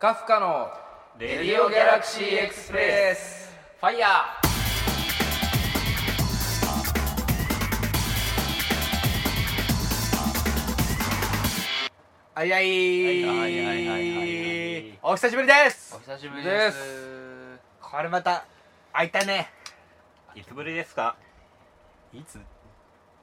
[0.00, 0.70] カフカの
[1.18, 3.52] RADIO GALAXY EXPRESS。
[3.80, 4.10] ファイヤー。
[12.32, 13.24] はいはい。
[13.24, 13.98] はいはいはいはい
[14.76, 14.98] はい。
[15.02, 15.96] お久しぶりです。
[15.96, 16.78] お久しぶりでです。
[17.82, 18.44] これまた
[18.92, 19.50] 開いたね。
[20.36, 21.16] いつぶりですか？
[22.14, 22.38] いつ？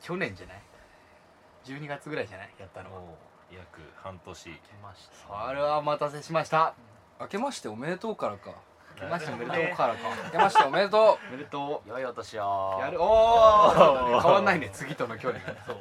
[0.01, 0.61] 去年じゃない
[1.63, 2.49] ？12月ぐらいじゃない？
[2.59, 2.89] やったの
[3.51, 4.43] 約半年。
[4.49, 6.73] 来ましそれはお待たせしました。
[7.19, 8.53] 明けましておめでとうからか。
[8.95, 9.99] 来ましたおめでとうからか。
[10.25, 12.75] 明けましておめでとおめでと良いお年を。
[12.77, 13.01] うやる。
[13.01, 13.71] おお
[14.21, 15.43] 変わんないね次との距離。
[15.43, 15.77] がそう。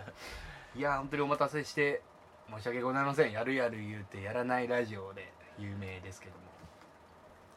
[0.75, 2.03] いや本当にお待たせして
[2.51, 3.33] 申し訳ございません。
[3.33, 6.45] やるやる言うてやらないラジオで有名ですけども。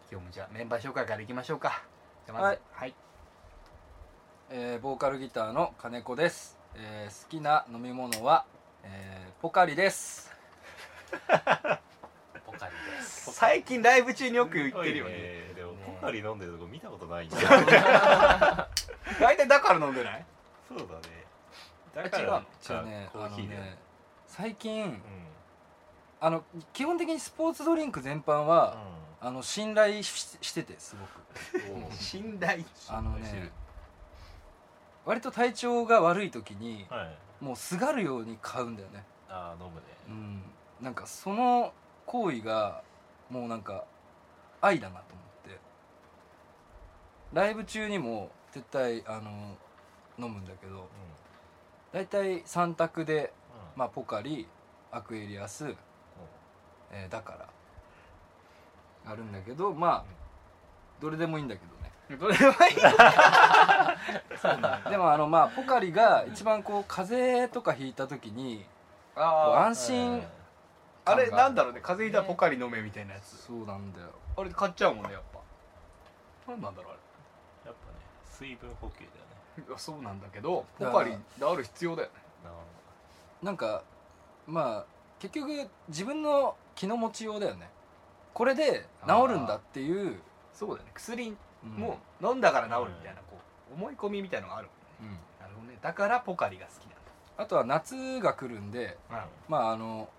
[0.10, 1.82] 今日もじゃあメンバー紹介からいきましょうか。
[2.26, 2.94] じゃあまずはい、う、
[4.52, 8.46] えーボーカルギターの金子です、えー好きな飲み物は、
[8.90, 10.32] えーポカリです。
[11.12, 13.32] ポカリです。
[13.34, 15.12] 最近ライブ中によく言ってるよね。
[15.12, 17.38] ねでもねポカリ飲んでるとこ見たことないんだ。
[19.20, 20.26] 大体だから飲んでない？
[20.68, 21.26] そうだね。
[21.96, 22.24] あだから
[22.77, 23.10] 違うね。
[23.13, 23.77] あのコーヒーで、ね
[24.27, 25.02] 最近うん。
[26.20, 26.43] あの
[26.74, 28.77] 基本的にスポーツドリンク全般は、
[29.21, 31.63] あの信頼ししててすごく。
[31.74, 32.63] うん 信頼。
[32.90, 33.52] あのね
[35.05, 39.04] 割と体調が悪い時にはいもうすがるように買うんだよね。
[39.30, 39.84] ああ飲むね。
[40.10, 40.41] うん。
[40.82, 41.74] なんかその
[42.05, 42.82] 行為が
[43.30, 43.84] もうなんか
[44.62, 45.60] 愛だなと思って。
[47.34, 49.58] ライブ中にも絶対あの
[50.18, 50.88] 飲むんだけど
[51.91, 53.34] 大体3択で、
[53.76, 54.48] まあ、ポカリ
[54.91, 55.76] アクエリアス、
[56.91, 57.34] えーだか
[59.05, 60.05] らあるんだけどまあ
[61.02, 61.71] どれでもいいんだけど。
[61.74, 61.77] ね
[62.16, 62.74] どれはい
[64.88, 64.90] い。
[64.90, 68.66] でもあのまあポカリが一番こう風邪とかひいた時に
[69.14, 70.24] こうあ安心
[71.03, 73.38] ああれなんだろうね風邪ひいたらポカリ飲めみたいなやつ。
[73.38, 74.08] そうなんだよ。
[74.38, 75.40] あれ買っちゃうもんねやっぱ。
[76.52, 76.96] なんなんだろうあ
[77.68, 79.09] やっぱね水分補給だよ
[79.69, 79.75] ね。
[79.78, 82.14] そうなんだけどポカリである必要だよね。
[83.44, 83.84] なんか
[84.48, 84.86] まあ
[85.20, 87.70] 結局自分の気の持ちようだよね。
[88.34, 90.22] これで治るんだっていう、
[90.54, 90.92] そうだよね。
[90.94, 91.38] 薬うん
[91.68, 93.38] もう飲んだから治るみたいなこ
[93.72, 94.70] う思い込みみたいのがある
[95.02, 95.08] うん。
[95.40, 95.78] なるほどね。
[95.82, 96.98] だからポカリが好きなん
[97.40, 100.10] あとは夏が来るんでだまああの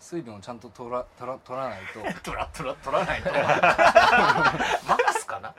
[0.00, 2.00] 水分をちゃんと取ら取ら取らないと。
[2.22, 3.30] 取ら取ら取らないと。
[4.88, 5.54] マックスかな？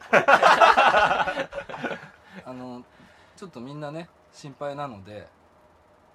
[2.45, 2.83] あの
[3.35, 5.27] ちょっとみんなね心配なので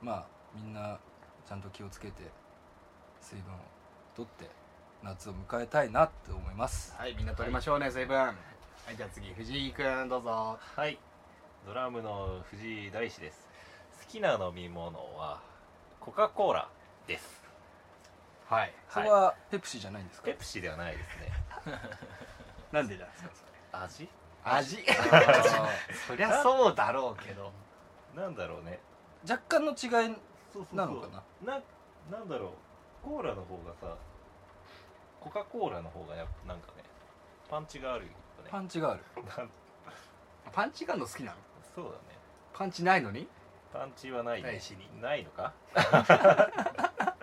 [0.01, 0.99] まあみんな
[1.47, 2.23] ちゃんと気をつけて
[3.21, 3.59] 水分を
[4.17, 4.51] 取って
[5.03, 6.95] 夏を迎えたいなって思います。
[6.97, 8.37] はいみんな取りましょうね水分
[8.87, 10.59] はいじゃあ次藤井君どうぞ。
[10.77, 10.99] はい。
[11.67, 13.47] ドラムの藤井大志です。
[14.07, 15.41] 好きな飲み物は
[16.01, 16.69] コカ・コーラ
[17.07, 17.43] です。
[18.49, 18.73] はい。
[18.91, 20.27] それはペプシじゃないんですか？
[20.27, 21.33] ペプシではないですね。
[22.73, 23.31] なんでなんですか
[23.85, 24.07] 味それ？
[24.59, 24.85] 味？
[24.91, 25.69] あ
[26.07, 27.53] そりゃそうだろうけど。
[28.15, 28.79] なんだろうね。
[29.25, 30.15] ー若干の違い
[30.53, 30.77] そうそうそう。
[30.77, 31.09] なのか
[31.43, 31.63] なな
[32.19, 32.51] なんだろう。
[33.03, 33.97] コーラの方がさ
[35.21, 36.83] コカ・コーラの方がやっぱなんかね
[37.51, 38.13] パンチがあるよ
[38.45, 38.51] ね。
[38.51, 39.01] パンチがある。
[40.53, 41.39] パンチがあるの好きなの？
[41.75, 41.97] そうだね。
[42.53, 43.29] パンチないのに？
[43.73, 44.61] パンチはないね。
[45.01, 45.53] ないのか？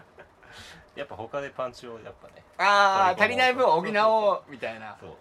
[0.95, 4.97] やっぱ他でパンチをやっぱねああ足りない分補おうみたいな。
[4.99, 5.15] そう。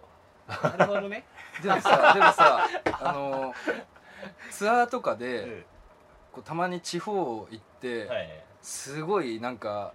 [0.77, 1.25] なるほどね。
[1.63, 2.67] でもさでもさ
[3.01, 3.55] あの
[4.51, 5.65] ツアーとかで、うん。
[6.33, 9.95] こうたまに地方行って、はいすごいなんか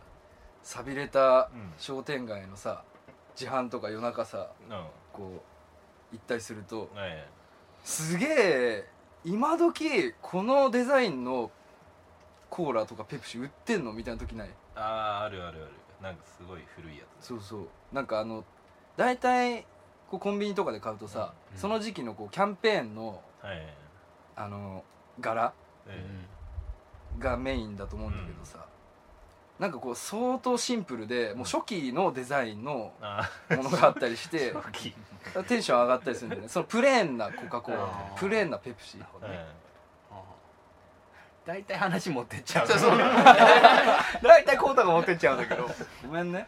[0.63, 1.73] 寂れたうん。
[1.77, 2.83] 商店街のさ
[3.39, 4.87] 自販とか夜中さうん。
[5.11, 5.54] こう
[6.15, 7.25] 行ったりするとはい。
[7.83, 8.89] すげえ
[9.23, 11.51] 今時このデザインの
[12.49, 14.49] コーラとかペプシ売ってんのみたいな時ない？
[14.75, 15.71] あああるあるある。
[16.01, 17.67] なんかすごい古いやつそうそう。
[17.91, 18.43] なんかあの
[18.97, 19.65] 大体
[20.09, 21.57] こうコンビニとかで買うとさ、うん。
[21.57, 23.73] その時期のこうキャンペーンのはい。
[24.37, 24.83] あの
[25.19, 25.53] 柄
[25.87, 26.05] え
[27.17, 28.65] がメインだと思うんだけどさ、
[29.59, 34.53] なんかこう相当シンプルでもう初期のデザインのあものがあったりして
[35.47, 37.87] テンション上がったりするんだよねそのプレーンなコカ・コーラ。
[38.17, 39.65] プレーンなペプシはい
[41.45, 42.67] 大体話持ってっちゃう。
[44.23, 45.69] 大体コータが持ってっちゃうんだけど。
[46.03, 46.47] ごめんね。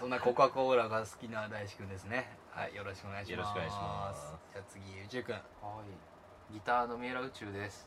[0.00, 2.34] そんなコカ・コーラが好きな大志くんですね。
[2.50, 3.36] はいよろしくお願いします。
[3.36, 4.34] よろしくお願いします。
[4.54, 5.34] じゃあ次宇宙くん。
[5.34, 6.54] はい。
[6.54, 7.86] ギターの三浦宇宙です。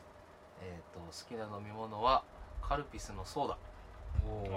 [0.60, 2.22] えっ、と好きな飲み物は
[2.62, 3.58] カルピスのソーダ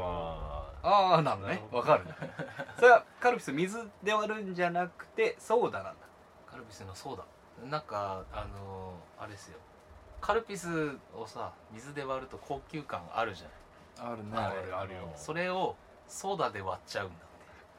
[0.04, 1.62] あああなのね。
[1.72, 2.06] わかる。
[2.78, 6.08] それはカルピス水で割るんじゃなくてソーダなんだ。
[6.50, 7.24] カルピスのソーダ。
[7.70, 9.60] なんかあのーあれですよ。
[10.20, 14.38] カルピスをさ水で割ると高級感あるじゃないあるね。
[14.38, 15.12] あるあるよ。
[15.16, 15.76] それを
[16.08, 17.26] ソーダで割っちゃうんだ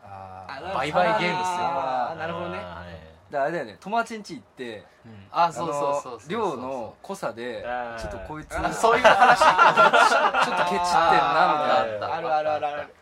[0.04, 1.64] ああ売買ゲームっすよ。
[1.64, 2.58] ああーなるほどね。
[2.60, 4.84] あーはいであれだよね友達ん家行って
[5.30, 8.00] あそうそうそうそうあの量の濃さであー。
[8.00, 9.38] ちょっとこいつあそういう話
[10.46, 12.14] ちょっとケチってんなみたいな。
[12.14, 12.94] あるあるあるある。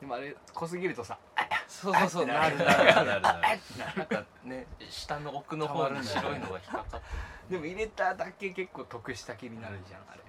[0.00, 1.16] でもあれ濃すぎるとさ
[1.68, 2.26] そうそうそう。
[2.26, 2.84] なるなる。
[2.84, 4.66] なるなるなんかね。
[4.90, 7.06] 下の奥の方に白いのが引っかかって。
[7.50, 10.20] でも入れただけ結構得した気になるじゃんあれ。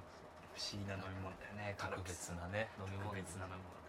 [0.56, 1.76] 不思議な飲み物だよね。
[1.78, 2.70] カル特ピス別なね。
[2.80, 3.83] 飲み物特別な飲み物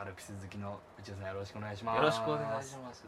[0.00, 1.96] えーカルピス好きの内田さんよろしくお願いします。
[1.98, 3.04] よろしくお願いします。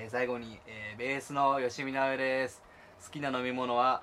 [0.00, 2.62] えー最後に、えーベースの吉見直江です。
[3.04, 4.02] 好きな飲み物は、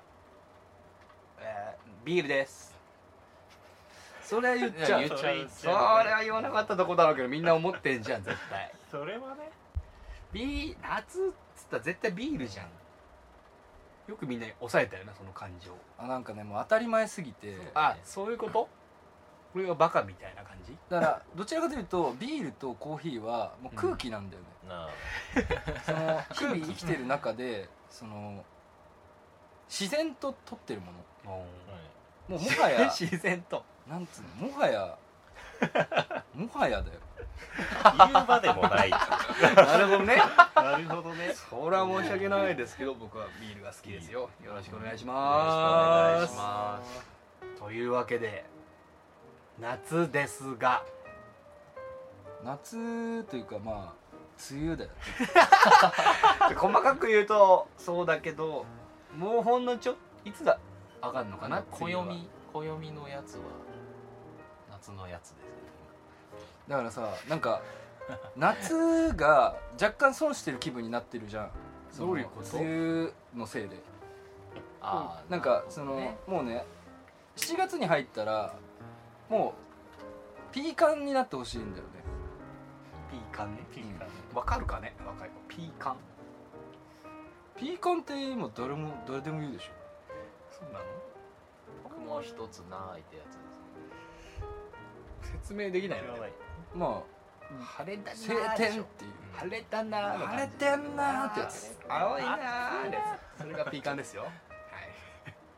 [1.40, 2.74] えービールです。
[4.22, 5.00] それは言っちゃう。
[5.00, 8.72] いや言っちゃうそれは言わなかったとこだろうけどみんな思ってんじゃん絶対。
[8.90, 9.50] それはね。
[10.32, 12.66] ビー夏っつったら絶対ビールじゃん。
[14.08, 15.72] よくみんな抑えたよなその感情。
[15.98, 17.56] あなんかねもう当たり前すぎて。
[17.74, 18.68] あそういうこと？
[19.56, 20.76] これがバカみたいな感じ？
[20.90, 24.88] だからどちらかというとビールとコーヒーはもう空気なんだよね、な
[25.86, 25.92] そ
[26.44, 28.44] の日々生きてる中でその
[29.66, 30.92] 自然と取ってるも
[31.24, 31.32] の。
[31.32, 31.46] も
[32.28, 33.64] うもはや 自然と。
[33.88, 34.48] なんつうの？
[34.50, 34.98] もはや
[36.34, 37.00] もはやだよ。
[37.96, 40.16] 言うまでもないなるほどね。
[40.54, 41.32] なるほどね。
[41.32, 44.28] それは申し訳ないですけど僕はビールが好きですよ。
[44.44, 48.44] よろしくお願いしよろますしくお願いしまというわけで
[49.58, 50.84] 夏ですが。
[52.44, 54.16] 夏というかまあ
[54.52, 54.90] 梅雨だよ
[56.56, 58.64] 細かく言うとそうだけど
[59.16, 59.94] もうほんのちょ
[60.24, 60.58] いつだ
[61.02, 63.40] 上がるのかな暦暦のやつは
[64.70, 65.50] 夏のやつですね
[66.68, 67.62] だからさなんか
[68.36, 71.50] 夏が若干損してる気分になってるじゃん。
[71.98, 72.58] どういうこと？
[72.58, 73.80] 梅雨のせいで。
[74.80, 76.64] ああなんかそのねもうね
[77.36, 78.54] 7月に入ったら
[79.28, 79.54] も
[80.50, 81.90] うピーカンになってほしいんだよね。
[83.10, 83.62] ピーカンね。
[83.74, 84.94] ピーカンわかるかね？
[85.06, 85.96] 若い子ピーカン。
[87.56, 89.66] ピーカンって今誰も誰でも言うでしょ。
[90.50, 90.84] そうなの？
[92.06, 93.34] 雲一つないってやつ
[95.24, 96.32] です説明できないよね。
[96.74, 97.02] ま
[97.60, 98.14] 晴れだなあ
[98.56, 101.78] 晴天っていう晴れたなーの晴れてんなーってやつ。
[101.88, 103.40] 青いなーってやつ。
[103.42, 104.22] それがピーカンですよ。
[104.22, 104.32] はい。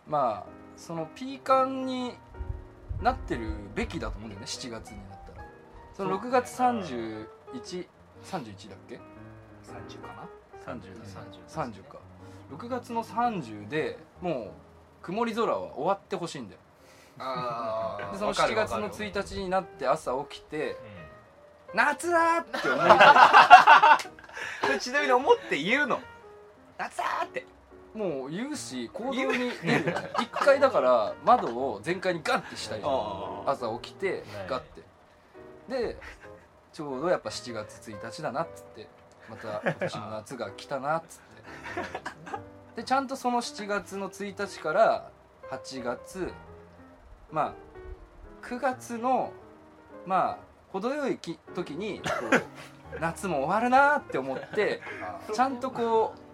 [0.06, 2.16] まあそのピーカンに
[3.02, 5.46] なってるべきだと思うんだよね7月になったら。
[5.94, 7.10] その6月3131
[8.70, 10.28] だっけ？30か
[10.66, 11.98] な？30 30か。
[12.50, 14.52] 6月の30でも
[15.02, 16.60] う曇り空は終わってほしいんだよ。
[17.18, 20.76] あ でその7月の1日になって朝起きてう
[21.74, 22.82] 「夏だ!」って思
[24.76, 26.00] い ちなみに思って言うの。
[26.78, 27.40] 夏だーって。
[27.40, 27.44] い
[27.94, 29.32] もう言うし行動に出る。
[29.34, 32.82] よね一回だから窓を全開にガンってしたい
[33.46, 34.82] 朝起きてガッて。
[35.68, 35.96] で
[36.72, 38.88] ちょうどやっぱ7月1日だなっつって。
[39.28, 41.28] また今年の夏が来たなっつって。
[42.76, 45.10] でちゃんとその7月の1日から
[45.50, 46.32] 8月
[47.30, 47.54] まあ
[48.46, 49.32] 9月の
[50.06, 52.08] まあ程よいき時にこ
[52.96, 54.80] う 夏も終わるなって思って
[55.34, 56.27] ちゃんとこう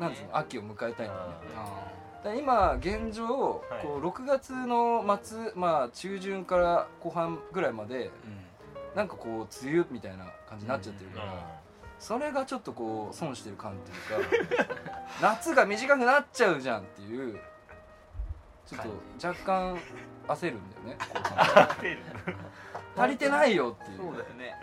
[0.00, 1.14] なんつうの秋を迎えたいんだよね
[1.56, 3.82] あだ今現状、はい。
[3.82, 8.10] こう6月の末、まあ、中旬から後半ぐらいまで
[8.94, 11.60] なんかこう梅雨みたいな感じになっちゃってるから、
[11.98, 14.74] それがちょっとこう損してる感っていうか
[15.22, 17.38] 夏が短くなっちゃうじゃんっていう
[18.66, 18.82] ちょっ
[19.20, 19.78] と若干
[20.28, 20.98] 焦るんだよね
[22.96, 23.98] 足りてないよっていう。
[23.98, 24.56] そうだよね。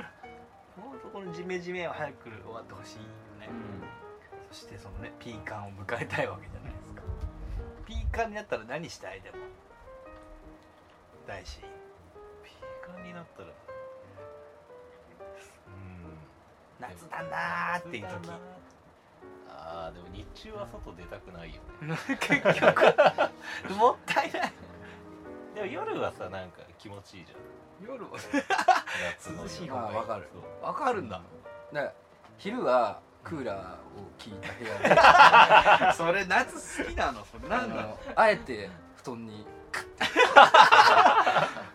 [0.75, 3.01] もうそこのジメジメは早く終わってほしいよ
[3.39, 3.49] ね、
[4.51, 7.01] そしてそのねピーカンを迎えたいわけじゃないですか。
[7.85, 9.37] ピーカンになったら何したいでも。
[11.27, 13.49] 大志ピーカンになったら。
[13.49, 13.51] う
[15.71, 16.17] ん。
[16.79, 18.29] 夏だなーっていう時。
[19.49, 21.97] ああでも日中は外出たくないよね。
[22.19, 23.75] 結局。
[23.75, 24.53] もったいない。
[25.55, 27.33] でも夜はさなんか気持ちいいじ
[27.85, 28.17] 夜はゃん
[29.17, 30.27] 夏の涼しい夜方がわかる。
[30.61, 31.21] わかるんだ。
[31.73, 31.93] だから
[32.37, 35.93] 昼はクーラーを効いた部屋で。
[35.97, 37.25] それ夏好きなの？
[37.25, 39.45] それあなんだのあえて布団に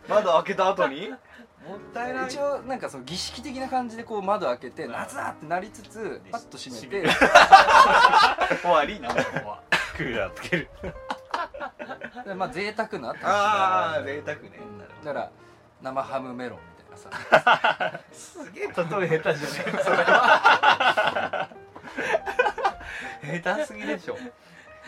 [0.09, 1.09] 窓開けた後に？
[1.11, 2.27] もったいない。
[2.27, 7.09] 一応なんかその儀式的な感じでこう窓開けて夏だってなりつつパッと閉めて。
[8.63, 8.99] 終わり？
[9.01, 9.61] なここは
[9.97, 10.69] クーラーつける。
[12.27, 14.53] でまあ贅沢なああ贅沢ね。
[15.05, 15.31] だから
[15.83, 16.59] 生ハムメロン
[16.93, 17.57] みたいな
[17.91, 19.65] さすげえ例え下手じゃね
[23.25, 24.19] え下手すぎでしょ。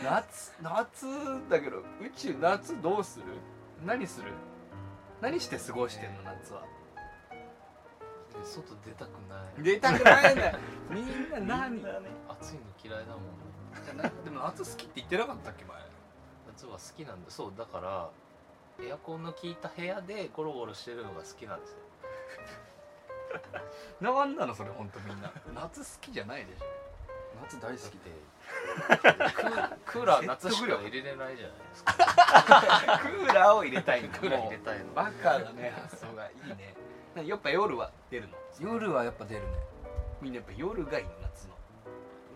[0.02, 1.06] 夏夏
[1.48, 3.24] だけど宇宙夏どうする？
[3.86, 4.32] 何する？
[5.20, 6.22] 何して過ごしてんの？
[6.24, 6.62] 夏は。
[8.44, 9.62] 外出たくない。
[9.62, 10.58] 出たくないんだよ。
[10.90, 11.82] みんな何？
[11.82, 11.82] ね。
[12.28, 14.24] 暑いの嫌いだもん。
[14.24, 15.78] でも夏好きって言ってなかったっけ前？
[16.48, 17.30] 夏は好きなんだ。
[17.30, 18.10] そうだから
[18.84, 21.76] エアコンの効いた部屋でゴロゴロしてるのが好きなんですよ
[24.00, 25.32] なんなのそれ本当みんな。
[25.54, 26.64] 夏好きじゃないでしょ。
[27.42, 28.10] 夏大好きで。
[29.86, 31.92] クーラー夏しか入れれないじゃないですか。
[33.02, 34.92] クーラーを入れたいんだクーラー入れたいの。
[34.92, 36.74] バカだね発想がいいね。
[37.26, 38.36] やっぱ夜は出るの？
[38.60, 39.48] 夜はやっぱ出るね。
[40.20, 41.54] みんなやっぱ夜がいいの夏の。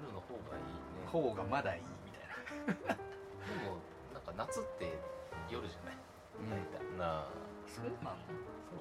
[0.03, 1.07] 夜の方がいいね。
[1.11, 2.95] 方がまだいいみたいな。
[2.95, 3.01] で
[3.69, 3.79] も
[4.15, 4.93] なんか夏って
[5.51, 5.97] 夜じゃない？
[6.51, 7.27] 大体なあ。
[7.67, 7.97] そうなの？
[8.01, 8.79] そう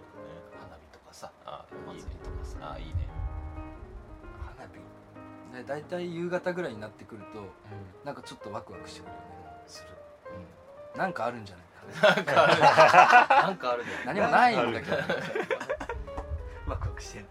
[0.61, 0.86] 花火とか
[1.17, 2.91] さあおいい祭りとかさあいいね。
[4.55, 5.57] 花火。
[5.57, 7.43] で大体夕方ぐらいになってくると
[8.05, 9.23] なんかちょっとワクワクしてくるよね。
[9.65, 10.99] する。
[10.99, 11.65] なんかあるんじゃない？
[11.65, 12.59] かなんかある。
[13.47, 14.97] なんかあるね何もないんだけど。
[16.69, 17.29] ワクワクしてんだ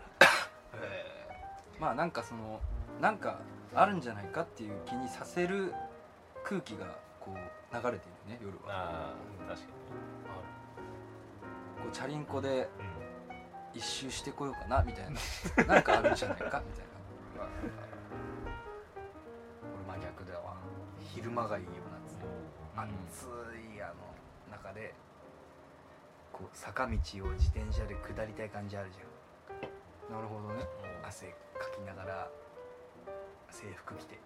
[1.78, 2.60] まあなんかその
[3.00, 3.38] なんか
[3.72, 5.72] あるんじゃないかっていう気にさせる
[6.42, 6.86] 空気が
[7.20, 8.74] こう流れているね夜は。
[8.74, 9.14] あ
[9.46, 9.66] あ確か
[11.82, 12.95] こうチャリンコでに
[13.76, 15.20] 一周してこようかなみたいな。
[15.74, 16.44] なんかあるんじゃないか。
[16.44, 16.64] みたいな
[19.86, 20.56] 俺真逆だわ。
[21.14, 21.70] 昼間がいいよ
[22.74, 23.26] 夏暑
[23.76, 23.94] いあの
[24.50, 24.94] 中で
[26.32, 26.96] こう坂道を
[27.32, 30.62] 自転車で下りたい感じあるじゃなるほどね。
[30.62, 31.26] ん汗
[31.58, 32.30] かきながら
[33.50, 34.18] 制服着て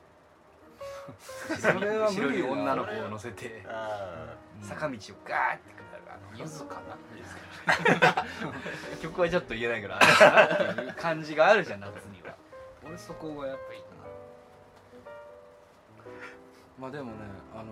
[1.59, 2.51] それは無理よ。
[2.53, 6.97] 女の子を乗せてあ坂道をガーって下るあの柚子かな。
[9.01, 12.35] 曲はちょっと言えないけどあれかなっていう感じがあるじゃん夏には。
[12.85, 13.87] 俺そこがやっぱいいな。
[16.79, 17.19] まあでもね
[17.55, 17.67] あのー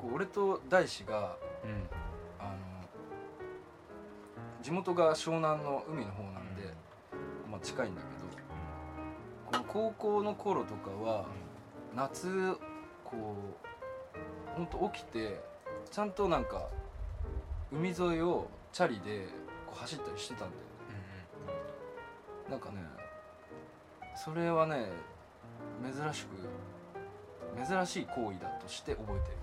[0.00, 1.88] こう俺と大志がうん。
[2.38, 2.50] あの
[4.62, 6.62] 地元が湘南の海の方なんで、
[7.50, 8.13] まあ、近いんだけど
[9.46, 11.26] この高校の頃とかは
[11.94, 12.56] 夏
[13.04, 13.36] こ
[14.54, 15.40] うほんと起きて
[15.90, 16.68] ちゃんとなんか
[17.72, 19.26] 海沿いをチャリで
[19.66, 20.54] こう走ったりしてたんだよね。
[22.50, 22.76] なんかね
[24.16, 24.88] それはね
[25.82, 26.28] 珍しく
[27.66, 29.36] 珍しい行為だとして覚えてる。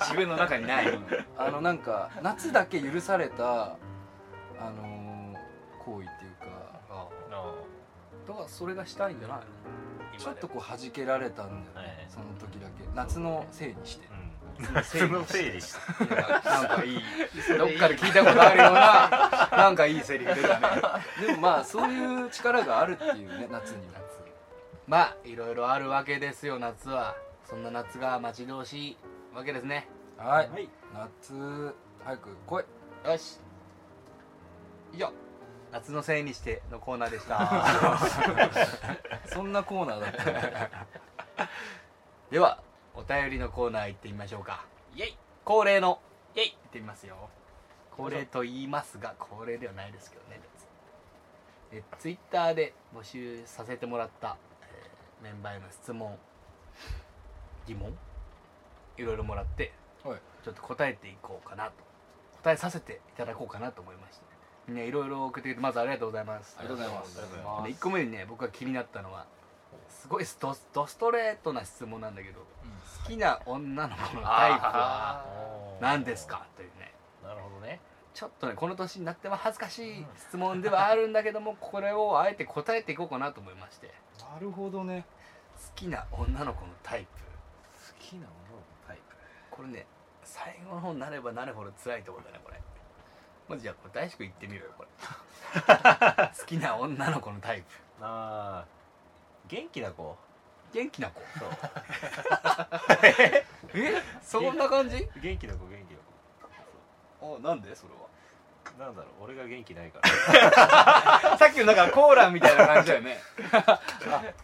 [0.00, 0.98] 自分の中にない。
[1.38, 3.76] あのなんか夏だけ許された
[8.48, 9.44] それがしたいんじゃないの？
[10.18, 12.84] ちょっとこう弾けられたんだよね、はいその時だけ。
[12.94, 14.08] 夏のせいにして。
[14.58, 14.74] うん。
[14.74, 17.00] 夏のせいにしたいやなんかいい。
[17.58, 20.82] どっかで聞いたことあるような なんかいいセリフ出たね。
[21.26, 24.00] でもまあそういう力があるっていうね夏には。
[24.86, 27.16] まあいろいろあるわけですよ夏は。
[27.44, 28.96] そんな夏が待ち遠しい
[29.34, 29.88] わけですね。
[30.16, 30.68] はい、はい。
[30.94, 31.74] 夏
[32.04, 32.64] 早く来い。
[33.10, 33.40] よし。
[34.92, 35.12] 以上
[35.76, 37.66] 夏のせいにしてのコーナーでした。
[39.28, 40.24] そんなコーナーだった。
[41.44, 41.50] ね
[42.30, 42.62] では
[42.94, 44.64] お便りのコーナー行ってみましょうか。
[44.94, 45.18] イエイ。
[45.44, 46.00] 恒例の。
[46.34, 46.50] イエイ。
[46.52, 47.28] 行ってみますよ。
[47.90, 50.40] 恒例と言いますが恒例ではないですけどね
[51.72, 56.18] えツイッターで募集させてもらった、えーメンバーへの質問
[57.66, 57.96] 疑問
[58.96, 59.72] いろいろもらって
[60.04, 60.20] はい。
[60.44, 61.72] ちょっと答えていこうかなと。
[62.42, 64.35] 答えさせていただこうかなと思いまして
[64.68, 66.56] みんないろいろ送ってくれてまずありがとうございます。
[66.58, 67.18] ありがとうございます。
[67.18, 67.72] ありがとうございます。
[67.72, 69.26] で1個目にね僕が気になったのは
[69.88, 72.40] すごいストドストレートな質問なんだけど
[73.04, 76.46] 好きな女の子のタイプは何ですか？
[76.56, 76.92] というね。
[77.22, 77.80] なるほどね。
[78.14, 83.92] ちょっとねこの年になっては恥ずかしい質問ではあるんだけどもこれをあえて答えていこうかなと思いまして。
[84.18, 85.04] なるほどね。
[85.54, 87.06] 好きな女の子のタイプ。
[87.94, 89.02] 好きなもののタイプ。
[89.50, 89.86] これね
[90.24, 92.60] 最後の方になればなるほど辛いところだねこれ
[93.48, 94.88] まずじゃあこれ大志くん言ってみろよこれ。
[96.38, 97.64] 好きな女の子のタイプ。
[98.00, 98.66] ああ
[99.48, 100.16] 元気な子？
[100.72, 101.20] 元気な子？
[101.38, 101.48] そう。
[103.06, 103.44] え？
[104.22, 105.08] そんな感じ？
[105.20, 105.98] 元気な子元気な
[107.22, 107.74] あなんで？
[107.74, 108.00] それは。
[108.64, 109.24] 子なんだろう？
[109.24, 111.38] 俺が元気ないから。
[111.38, 113.18] さっきのなんかコーラみたいな感じだよね。
[113.52, 113.80] あ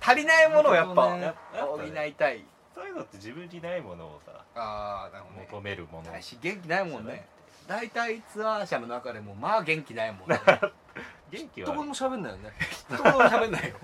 [0.00, 1.16] 足りないものをやっぱ。
[1.16, 1.34] ね。
[1.52, 2.44] 補いたい。
[2.74, 5.46] そういうのって自分にないものをさああなるほどね。
[5.50, 6.10] 求めるもの。
[6.12, 7.26] 元気ないもんね
[7.72, 10.38] 大体ツアー車の中でもまあ元気ないもんね。
[11.32, 12.52] 元気一言もは喋んないよね。
[12.68, 13.76] 一言も喋んないよ。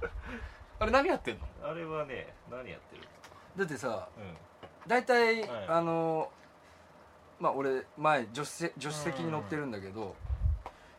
[0.80, 1.46] あれ何やってんの？
[1.62, 3.02] あれはね何やってる？
[3.54, 4.36] だってさうん。
[4.86, 5.68] 大体、はい。
[5.68, 6.32] あの
[7.38, 10.16] まあ俺前助手席助手席に乗ってるんだけど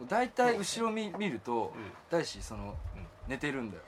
[0.03, 1.73] 大体後ろ見見ると
[2.11, 3.07] 大志その、うん。
[3.27, 3.83] 寝てるんだよ。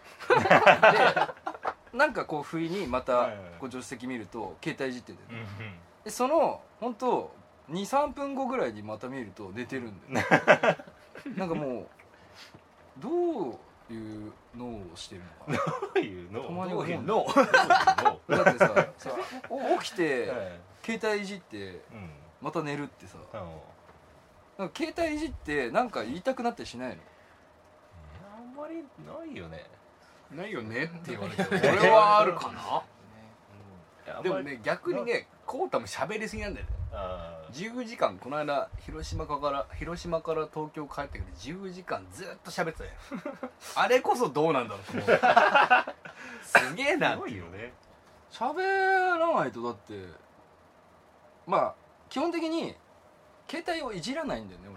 [1.92, 5.46] でなんかこう不意にまたこう助手席見ると携帯いじってて、うんうん。
[6.04, 7.37] でその本当
[7.70, 10.28] 23分後ぐらいにまた見ると寝てるんだよ。
[11.36, 11.88] なんかもう
[13.00, 13.10] ど
[13.50, 15.66] ういう脳をしてるのか。
[15.94, 17.28] どういうのたまにどういう思う
[18.28, 19.12] のなだってささ
[19.50, 20.60] お起きてはい。
[20.84, 22.10] 携帯いじってうん。
[22.42, 23.18] また寝るってさ。
[23.34, 23.62] あの
[24.58, 27.02] なんか携帯いじってなんか言いたくなったりしないの？
[28.38, 29.66] あんまりないよね。
[30.32, 32.52] ないよねって言われて俺はあるか
[34.08, 34.22] な？
[34.24, 42.92] でもね逆にねこうたも喋りすぎなんだよねあ10時間この間広島から広島から東京帰ってくる10時間ずっと喋ってたよ。
[43.76, 45.06] あれこそどうなんだろうと思う。
[46.44, 47.72] すげえあなすごいよね。
[48.32, 48.62] 喋
[49.18, 49.94] らないとだって
[51.46, 51.76] まあ
[52.10, 52.76] 基本的に
[53.48, 54.70] 携帯をいじらないんだよね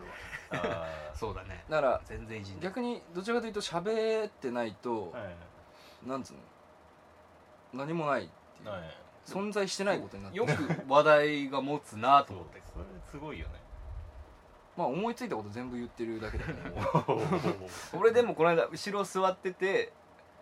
[0.52, 0.84] 俺は。
[0.84, 1.64] あそうだね。
[1.68, 2.64] だから全然いじんない。
[2.64, 5.34] 逆にどちらかというと喋ってないとあ、はい。
[6.06, 6.40] なんつうの？
[7.84, 8.68] 何もないっていう。
[8.68, 8.96] はい
[9.30, 10.52] 存在してないことになってよく
[10.88, 12.60] 話題が持つなと思って。
[12.72, 13.54] それすごいよね。
[14.76, 17.04] まあ思いついたこと全部言ってるだけだから
[17.92, 19.92] 俺でもこの間後ろ座ってて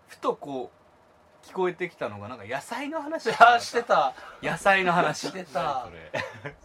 [0.06, 4.14] ふとこう聞こえてきたのがなんか野菜の話あしてた。
[4.42, 5.28] 野菜の話。
[5.28, 5.88] して何た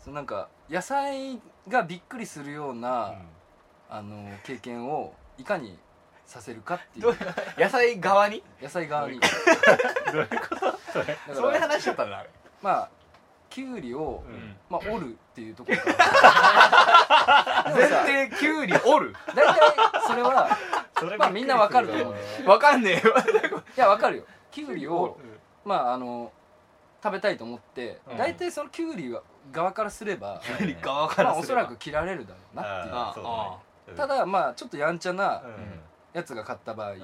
[0.03, 3.27] そ なんか野菜がびっくりするような、うん。
[3.89, 5.77] あの経験をいかに
[6.33, 8.41] させるかっていどうう野菜側に？
[8.61, 9.19] 野菜側に。
[9.19, 9.27] ど
[10.13, 10.79] ういうこと？
[10.91, 11.05] それ。
[11.05, 12.29] だからそういう話だったんだあれ。
[12.61, 12.89] まあ
[13.51, 14.55] きゅうりを、うん。
[14.67, 15.77] まあ折るっていうところ。
[15.77, 17.87] から前
[18.27, 19.15] 提きゅうり折る？
[19.35, 19.59] 大体
[20.07, 20.57] それは
[20.97, 21.87] それまあみんなわかる。
[21.87, 23.13] と思うわかんねえよ。
[23.77, 24.23] いやわかるよ。
[24.49, 25.39] きゅうりをる。
[25.63, 26.31] まああの
[27.03, 28.17] 食べたいと思ってうん。
[28.17, 29.15] 大体そのきゅうり
[29.51, 31.31] 側からすれば、きゅうり側からすれば。
[31.31, 32.95] まあおそらく切られるだろうなっていう。
[32.95, 33.57] あうだね。
[33.57, 35.81] うんただまあちょっとやんちゃなうん
[36.13, 37.01] やつが買った場合、うん。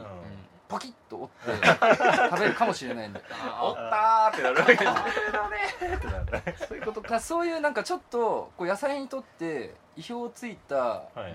[0.67, 1.65] ポキッと折って
[2.29, 3.19] 食べるかもしれないんで。
[3.19, 4.73] 折ったーってなるわけ。
[4.73, 7.01] ですってなんだそういうこと。
[7.01, 11.33] かそういうなんかちょっとこう野菜にとって意表をついたはい。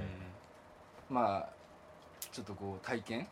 [1.10, 1.48] まあ
[2.30, 3.28] ちょっとこう体験。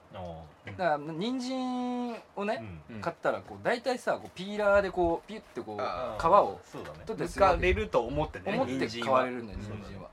[0.66, 3.00] だから人参をね、うん。
[3.00, 6.98] 買ったらこう大体さこうピーラーでこうピュッてこうあ皮をそうだね。
[7.06, 10.10] 取って抜するわれると思ってね思って買われるんだよ人参は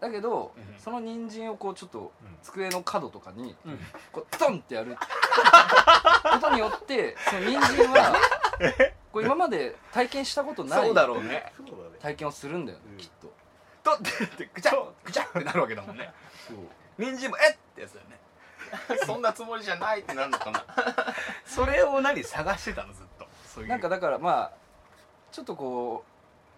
[0.00, 0.78] だけど、うん。
[0.78, 2.36] その人参をこうちょっとうん。
[2.42, 3.78] 机の角とかにうん。
[4.12, 4.96] こうトンってやる。
[6.32, 8.14] ことによってその人参は
[9.12, 11.52] こう今まで体験したことないそうだろうね。
[12.00, 12.96] 体験をするんだよね、うん。
[12.98, 13.32] きっと。
[13.82, 14.72] とってってぐちゃ
[15.04, 16.12] ぐちゃってなるわけだもんね。
[16.98, 18.18] 人参もえっってやつだよね。
[19.06, 20.64] そんなつもりじゃないってなるのかな。
[21.46, 23.60] それを何探してたのずっと。
[23.62, 24.52] なんかだからまあ
[25.30, 26.15] ちょっとこう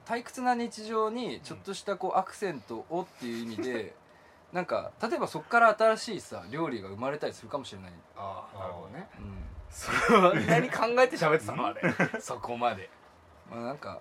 [0.08, 3.94] 退屈な日常にちょっとしたこうアクセントをっていう意味で
[4.52, 9.08] なんか例えばそこから新しいさ料理が生まれたりするかもしれない、ああなるほどね。
[9.18, 9.44] うん。
[9.70, 9.92] そ
[10.34, 11.66] んなに考えて喋ってたの？
[11.66, 11.82] あれ。
[12.20, 12.88] そこまで
[13.50, 14.00] まあ、なんか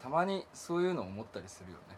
[0.00, 1.96] たまにそういうのを思ったりするよね。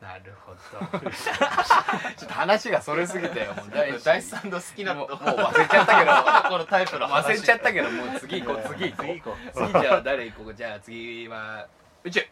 [0.00, 0.58] なるほど。
[1.10, 7.26] ちょっと話がそれすぎたよもう大ダイスさんの好きなもう忘れちゃったけどこのタイプの話。
[7.26, 9.06] 忘れちゃったけどもう次行こう次行こう。
[9.06, 10.54] 次行こ次じゃあ誰行こう？
[10.54, 11.66] じゃあ次は
[12.04, 12.26] 宇宙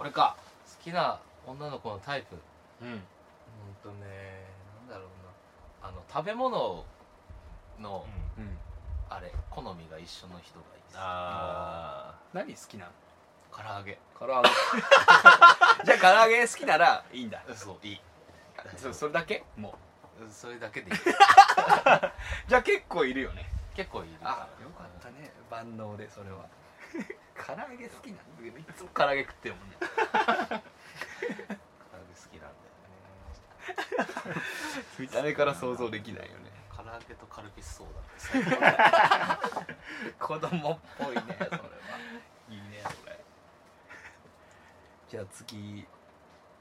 [0.00, 0.34] 俺か。
[0.78, 2.36] 好きな女の子のタイプ。
[2.80, 2.92] うん。
[2.92, 3.00] うん
[3.82, 4.46] とね
[4.88, 5.88] なんだろうな。
[5.88, 6.84] あの食べ物
[7.78, 8.06] の
[8.38, 8.46] ううん。
[8.46, 8.58] うん
[9.12, 12.92] あれ好みが一緒の人がいいですあ何好きなの？
[13.52, 13.98] 唐揚げ。
[14.16, 14.48] 唐揚げ。
[15.84, 17.42] じゃあ唐揚げ好きならいいんだ。
[17.56, 18.00] そういい。
[18.76, 19.42] そそれだけ？
[19.56, 19.76] も
[20.22, 20.30] う。
[20.30, 20.96] それだけでいい。
[22.46, 23.50] じゃあ結構いるよね。
[23.74, 25.32] 結構いるあよかったね。
[25.50, 26.44] 万能でそれは
[27.46, 29.76] 唐揚げ好きなんだけどいつも唐揚げ食ってるもんね。
[29.80, 30.64] 唐揚げ好
[32.30, 32.52] きなんだよ
[34.34, 34.42] ね。
[34.98, 37.86] 見た目から想像できないよね唐揚げとカルピスソー
[38.60, 39.40] ダ
[40.18, 41.58] 子供っぽいねそれは。
[42.50, 43.18] いいねそれ。
[45.08, 45.86] じゃあ次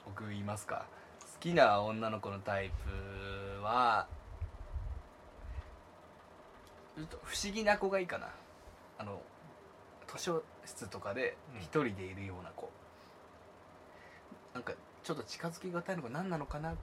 [0.05, 0.85] 僕言いますか。
[1.19, 4.07] 好きな女の子のタイプは
[6.97, 8.29] ちょっと不思議な子がいいかな。
[8.97, 9.21] あの
[10.07, 11.61] 図書室とかでうん。
[11.61, 12.69] 一人でいるような子、
[14.53, 16.79] なんかちょっと近づきがたいのが何なのかなって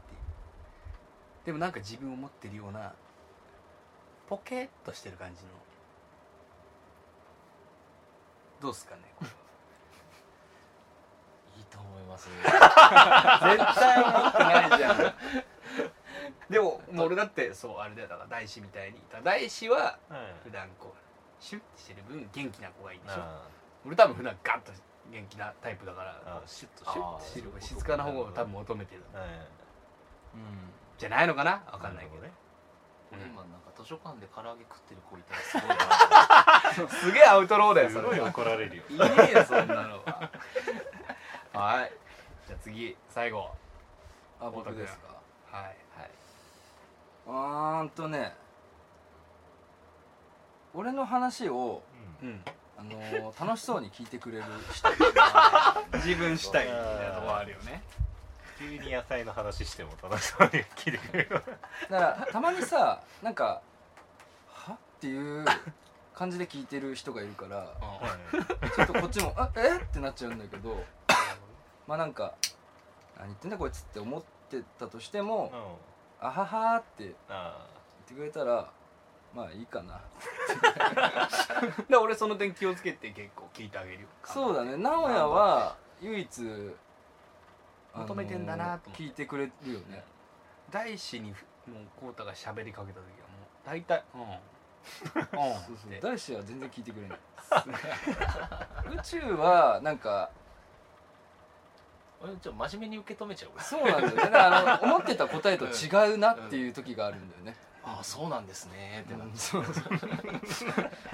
[1.45, 2.93] でもなんか自分を持ってるような
[4.29, 5.49] ポケッとしてる感じの。
[8.61, 9.31] どうっすかねこれ
[11.61, 15.15] いいと思います絶対思ってないじゃん。
[16.51, 18.09] でももう俺だってそうあれだよ。
[18.09, 19.01] だから大志みたいに。
[19.23, 19.99] 大志は
[20.43, 23.15] 普段こうシュッてしてる分元気な子がいいでしょ。
[23.21, 23.43] あ
[23.87, 24.73] 俺多分普段ガッと
[25.11, 29.03] 元気なタイプだからシュッとシュッてし静かな方を多分求めてる。
[29.15, 29.29] ーはい
[30.99, 31.63] じゃないのかな？
[31.73, 32.23] 分かんないけど。
[32.23, 35.67] なる今なんか図書館で唐揚げ食ってる子いたらすご
[36.83, 36.89] いな。
[37.01, 38.83] すげえアウトローだよすごいそれは怒られるよ。
[38.89, 40.31] いねえよそんなのは。
[41.55, 41.93] はい。
[42.63, 43.51] 次最後。
[44.41, 45.07] あ僕ですか？
[45.57, 45.65] はい。
[45.65, 45.77] はい。
[47.27, 48.35] うーんとね。
[50.75, 51.83] 俺の話を、
[52.23, 52.45] うん
[52.79, 54.89] あのー楽しそうに聞いてくれる人
[55.99, 57.83] 自分主体みたいなとこあるよね
[58.59, 61.47] 急に野菜の話しても楽しそうに聞いてくれるだか
[61.91, 63.61] らたまにさなんか
[64.53, 65.45] 「は?」っていう
[66.15, 67.67] 感じで聞いてる人がいるから
[68.75, 69.77] ちょっとこっちも「あえ？
[69.83, 70.83] っ?」てなっちゃうんだけど
[71.87, 72.35] まあなんか
[73.19, 75.79] 「何言ってんだこいつ」って思ってたとしても
[76.21, 77.67] うん「あはは」って言っあ
[78.07, 78.71] てくれたら
[79.37, 80.01] まあいいかな。
[81.91, 84.79] で俺その点気をつけて結構聞いてあげるよそうだね。
[84.79, 86.29] 直哉は唯一
[87.95, 88.91] 求めてんだなと。
[88.93, 90.03] 聞いてくれるよね。
[90.71, 91.37] 大志にもう
[92.01, 94.21] 浩太が喋りかけた時はもう大体うん。
[94.23, 95.55] うん。
[95.55, 96.01] そうそう。
[96.01, 97.19] 大志は全然聞いてくれない。
[98.97, 100.31] 宇宙はなんか
[102.23, 103.63] 俺ちょっと真面目に受け止めちゃう俺。
[103.63, 104.17] そうなんだよね。
[104.17, 107.55] だからあの思ってた答えと違うなっていう時があるんだよね、
[107.87, 109.05] ああそうなんですね。
[109.07, 109.33] ってなうん。
[109.35, 109.65] そう。
[109.65, 109.75] そう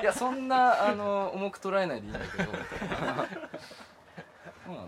[0.00, 2.50] いやそんなあの重く捉えないでいいんだけど。
[2.50, 2.54] う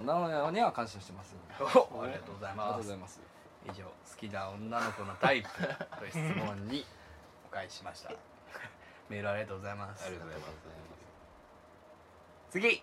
[0.03, 1.65] ん直哉には感謝してますお
[2.03, 3.21] ありがとうございありがとうますございます。
[3.67, 5.49] 以上好きな女の子のタイプ
[5.99, 6.87] という質問に
[7.47, 8.11] お返ししました。
[9.11, 10.07] メールありがとうございます。
[10.07, 10.53] ありがとうございます。
[12.51, 12.83] 次。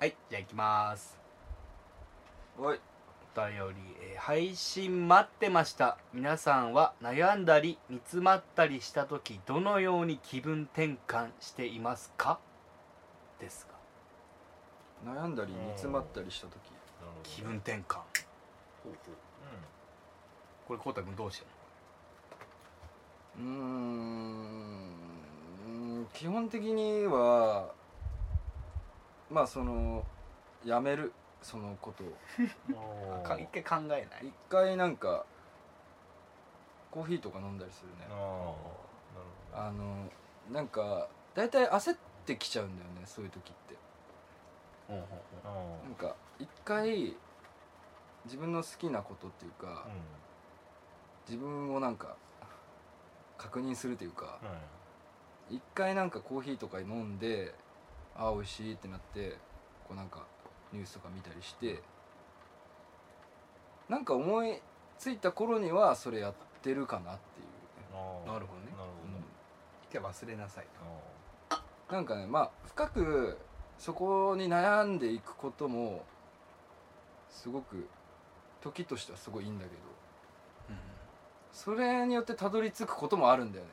[0.00, 1.16] はいじゃあ行きます。
[2.58, 2.76] おい。
[2.76, 2.80] お
[3.36, 3.54] 便り、
[4.00, 5.98] えー配信待ってました。
[6.14, 12.38] 皆さんは悩んだり煮詰まったりした時どのように気分転換していますか？
[13.38, 13.68] です
[15.04, 15.12] が。
[15.12, 16.54] 悩んだり煮詰まったりした時。
[17.22, 17.98] 気分転換。
[20.66, 21.46] これこうたくんどうして
[23.38, 24.90] うーん
[26.14, 27.68] 基本的には
[29.30, 30.04] まあその
[30.64, 32.04] やめるそのこと。
[32.74, 34.28] を一回考えない？
[34.28, 35.24] 一回なんか
[36.90, 38.06] コーヒーとか飲んだりするね。
[39.54, 40.10] あの
[40.50, 43.76] なんか大体焦ってきちゃうんだよねそういう時って。
[45.84, 47.16] なんか一回
[48.24, 49.86] 自分の好きなことっていうか
[51.26, 52.16] 自分をなんか
[53.36, 54.38] 確認するというか
[55.50, 57.54] 一回なんかコーヒーとか飲んで
[58.16, 59.36] ああ美味しいってなって
[59.88, 60.24] こうなんか
[60.76, 61.82] ニュースとか見たりして
[63.88, 64.60] なんか思い
[64.98, 68.72] ついた頃にはそれやってるかなっていう、なるほどね。
[68.76, 68.90] なる
[69.90, 70.66] 一回忘れなさい
[71.48, 71.94] と。
[71.94, 73.38] なんかねまあ深く
[73.78, 76.02] そこに悩んでいくことも
[77.30, 77.88] すごく
[78.60, 79.76] 時としてはすごいいいんだけど
[81.52, 83.70] それによってたどり着くこともあるんだよね。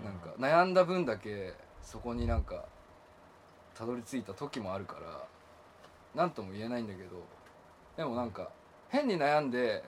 [0.00, 2.66] うんなんか悩んだ分だけそこになんか
[3.74, 5.26] たどり着いた時もあるから
[6.14, 7.22] 何とも言えないんだけど
[7.96, 8.50] でもなんか
[8.88, 9.84] 変に悩んで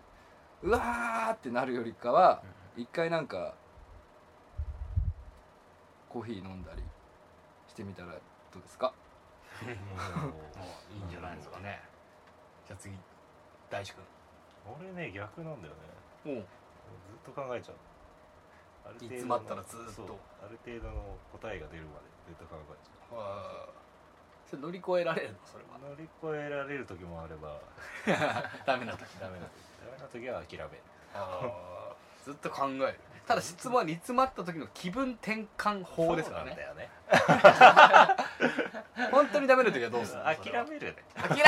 [0.63, 2.43] うわーってなるよりかは
[2.77, 3.55] 一回なんか
[6.09, 6.83] コーヒー飲んだり
[7.69, 8.19] してみたらど
[8.59, 8.93] うですか？
[9.63, 11.81] もういいんじゃないですかね。
[12.67, 12.95] じゃあ次
[13.71, 13.99] 大志く
[14.67, 15.75] 俺ね逆なんだよ
[16.27, 16.43] ね。
[16.43, 16.45] ずっ
[17.25, 17.77] と考えちゃう。
[18.87, 20.19] ある程度の煮詰まったらずーっと。
[20.43, 23.71] ある程度の答えが出るまでずっと考えちゃ
[24.51, 25.39] それ乗り越えられるの？
[25.47, 25.71] それは。
[25.79, 27.61] う乗り越えられる時もあれば。
[28.67, 29.03] ダメな時。
[29.21, 29.53] ダメな時。
[29.87, 30.71] ダメな時は諦める。
[32.25, 32.99] ずっと考える。
[33.27, 36.57] ただ質問は煮詰まった時の気分転換法ですからね。
[36.57, 36.91] だよね。
[39.13, 40.25] 本当にダメな時はどうするの？
[40.25, 41.05] 諦めるね。
[41.15, 41.45] 諦め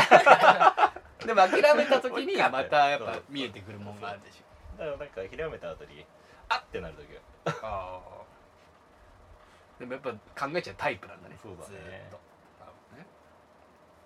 [1.26, 4.78] でも諦めた時にまたやっぱ見えてくるもんがあるでしょ。
[4.78, 6.04] だからなんか諦めた後に
[6.48, 7.14] あってなる時。
[7.46, 8.22] はああ
[9.78, 10.10] でもやっぱ
[10.46, 11.36] 考えちゃうタイプなんだね。
[11.42, 11.66] そうだね。
[11.68, 12.20] ずーっと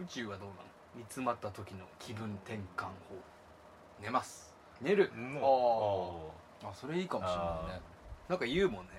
[0.01, 0.63] 宇宙はどうなの？
[0.97, 2.91] 煮詰まった時の気分転換法。
[4.01, 4.55] 寝ます。
[4.81, 5.11] 寝る。
[5.15, 5.37] うん。
[6.63, 7.81] ああそれいいかもしれないね。
[8.29, 8.91] なんか言うもんね。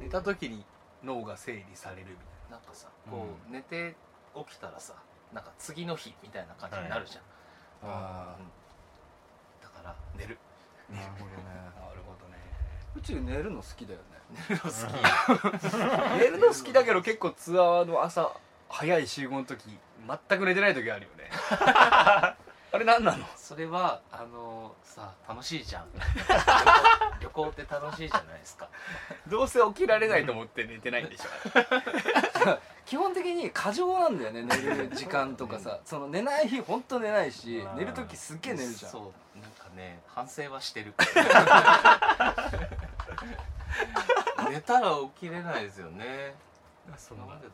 [0.00, 0.64] 寝た時に
[1.04, 2.16] 脳が整理されるみ
[2.50, 3.94] なんかさこう寝て
[4.34, 4.94] 起きたらさ
[5.32, 7.20] なんか次の日みたいな感じになるじゃ
[7.86, 8.46] ん、あうん。
[9.62, 10.38] だから寝る。
[10.90, 11.30] あなるほどね。
[11.36, 12.38] たいななるほどね。
[12.96, 14.04] 宇宙寝るの好きだよね。
[14.48, 16.18] 寝るの好き。
[16.18, 18.32] 寝るの好きだけど結構ツアーの朝
[18.68, 21.30] 早い集合の時全く寝てない時あるよね。
[22.74, 23.26] あれ何なの？
[23.36, 25.88] それはあのさ楽しいじゃん。
[27.20, 28.68] 旅行って楽しいじゃないですか。
[29.28, 31.24] どうせ起きられないと思って寝てないんでしょ。
[32.86, 35.80] 基本的に過剰なんだよね寝る時間とかさ。
[35.84, 37.76] その寝ない日ほんと寝ないしうん。
[37.76, 38.92] 寝る時すっげえ寝るじゃん。
[38.92, 39.38] そう。
[39.38, 40.94] なんかね反省はしてる。
[44.50, 46.34] 寝たら起きれないですよね。
[46.96, 47.24] そな。
[47.34, 47.52] んでだ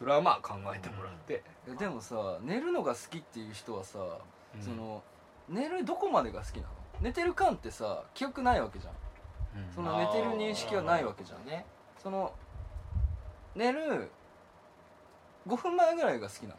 [0.00, 4.62] それはまあ考えてもらって、いやでもさ寝るのが好きっていう人はさ、うん。
[4.62, 5.02] その
[5.46, 6.68] 寝るどこまでが好きなの？
[7.02, 8.94] 寝てる間ってさ記憶ないわけじゃん。
[9.62, 9.72] うん。
[9.74, 11.44] その寝てる認識はないわけじゃん。
[11.44, 11.66] ね。
[12.02, 12.32] その
[13.54, 14.10] 寝る
[15.46, 16.54] 5分前ぐらいが好きなの？
[16.54, 16.56] っ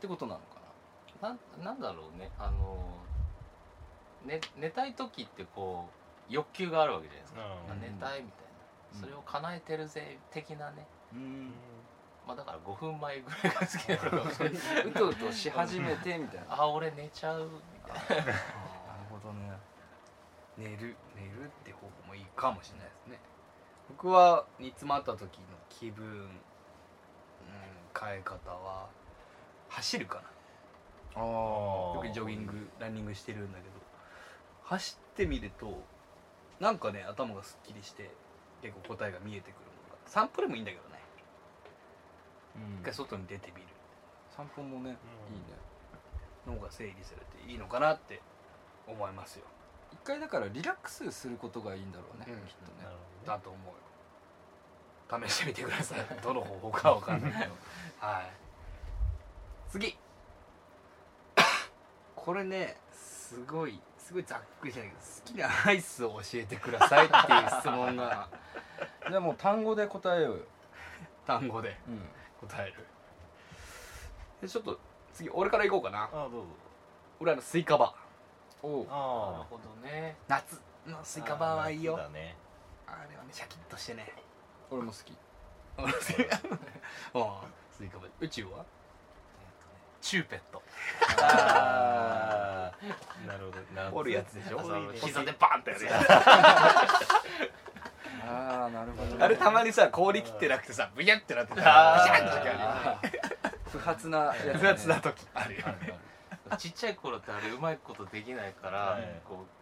[0.00, 0.44] てことなのか
[1.20, 1.32] な？
[1.32, 2.30] んなんだろうね。
[2.38, 2.82] あの
[4.24, 5.86] 寝寝たい時ってこ
[6.30, 7.40] う欲求があるわけじゃないですか、
[7.74, 8.22] 寝たいみたいな、
[8.94, 9.00] うん。
[9.00, 10.86] それを叶えてるぜ的なね。
[11.12, 11.50] なうん
[12.30, 14.86] まあだから5分前ぐらいが好きなのかもしれない。
[14.86, 16.46] うとうとし始めてみたいな。
[16.46, 18.24] なあ俺寝ちゃうみたいな。
[18.26, 18.32] る
[19.10, 19.58] ほどね。
[20.56, 23.18] 寝る寝るって方法もいいかもしれないですね。
[23.88, 26.30] 僕は煮詰まった時の気分、うん、
[27.98, 28.88] 変え方は
[29.68, 30.22] 走るかな。
[31.16, 33.70] あよくジョギングランニングしてるんだけど。
[34.62, 35.82] 走ってみると
[36.60, 38.08] なんかね頭がすっきりして
[38.62, 40.89] 結構答えが見えてくるのが散歩でもいいんだけどね
[42.54, 43.68] 一回外に出てみる。
[44.36, 45.60] 散歩もね、いいね。
[46.46, 48.20] 脳が整理するっていいのかなって
[48.86, 49.44] 思いますよ。
[49.92, 52.46] 一回だからリラックスすることがいいんだろうね、うん。
[52.46, 52.84] きっとね。
[52.84, 53.74] なるだと思うよ。
[55.26, 55.98] 試してみてください。
[56.22, 57.54] どの方法かわかんないけど。
[57.98, 58.32] はい。
[59.68, 59.98] 次。
[62.14, 68.28] これねすごいすごいざっくりしたんだけど好きなアイスを教えてくださいっていう質問が。
[69.08, 70.44] じゃあもう単語で答えようよ、
[71.26, 71.78] 単語で。
[71.88, 72.08] うん、
[72.48, 72.86] 答える。
[74.42, 74.78] でちょっと
[75.12, 76.06] 次俺からいこうかな。
[76.06, 76.46] ほどあどうぞ。
[77.20, 78.66] 俺あのスイカバー。
[78.66, 78.84] おう。
[78.84, 80.16] なるあほどね。
[80.28, 81.96] 夏のスイカバーはいいよ。
[81.96, 82.36] だね。
[82.86, 84.12] あれはねシャキッとしてね。
[84.70, 85.10] 俺も好き。
[85.78, 88.10] うん スイカバー。
[88.20, 88.64] 宇宙は？
[90.00, 90.62] チューペット。
[91.22, 92.76] ああ
[93.28, 93.58] なるほど。
[93.74, 94.60] 夏折るやつでしょ？
[94.60, 96.00] あそう膝でバンってやるや
[98.30, 102.04] ああなるほど、つあれたまにさ氷切ってなくてさブニャってなってさあー。
[102.04, 105.94] シャンって時あるよあー不発なやつ、ね、不発な時あるよあるある
[106.58, 109.20] ちっちゃい頃ってあれうまいことできないから、はい。
[109.24, 109.60] こう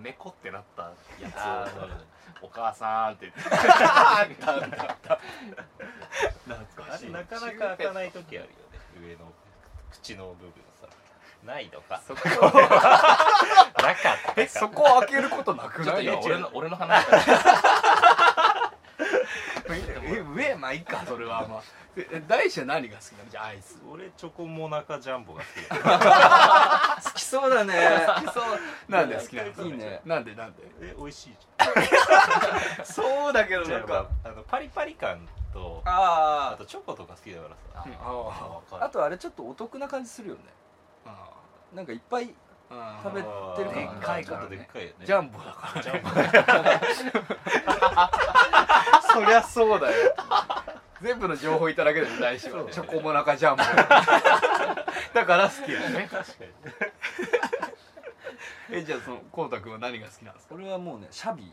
[0.00, 3.40] メコってなったやつをお母さんって言って。
[3.50, 4.66] あったあった。
[4.66, 5.20] あった
[6.46, 8.48] 懐あれなかなか開かない時あるよね。
[9.04, 9.32] 上の
[9.90, 10.86] 口の部分さ。
[11.44, 12.00] ないのか。
[12.06, 12.20] そこ
[13.82, 17.04] なかったえそこを開けることなくちょっない俺の俺の話
[20.34, 21.62] 上まあいいかそれはまあ
[21.96, 23.30] え大志は何が好きなの？
[23.30, 23.78] じゃあアイス。
[23.90, 27.74] 俺チョコモナカジャンボが好きだ 好きそうだね。
[28.32, 28.44] そう。
[28.88, 30.00] なんで好きなのいいね。
[30.06, 30.62] なんでなんで？
[30.80, 31.36] え美味しい
[32.84, 37.88] そうだけどじゃんなんかあのパリパリ感とああとチョコとか好きだからさ。
[38.02, 40.40] ああわかあとあれちょっとお得な感じするよね。
[41.04, 41.28] あ
[41.74, 42.34] なんかいっぱい
[42.70, 43.28] あ食べて
[43.64, 44.48] るでっかいからね。
[44.48, 45.04] ちょっとでっかいよね。
[45.04, 46.08] ジャンボだからジャンボ
[49.12, 50.14] そりゃそうだよ。
[51.02, 53.62] 全部の情報いただけで大志はチョコモナカジャンボ
[55.14, 56.08] だから好きだね。
[56.10, 56.50] 確かに。
[58.78, 60.54] えじゃあそのこうたくんは何が好きなんですか？
[60.54, 61.52] 俺はもうねシャビ。